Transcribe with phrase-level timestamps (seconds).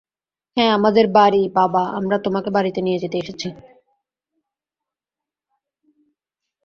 [0.57, 3.47] হ্যাঁ, আমাদের বাড়ি, বাবা, আমরা তোমাকে বাড়িতে নিয়ে যেতে এসেছি।